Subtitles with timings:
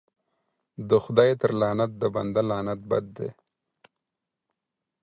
[0.89, 3.29] د خداى تر لعنت د بنده لعنت بد دى.